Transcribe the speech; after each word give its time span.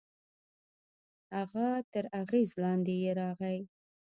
هغه 1.37 1.67
تر 1.91 2.05
اغېز 2.21 2.49
لاندې 2.63 2.93
يې 3.03 3.11
راغی. 3.19 3.59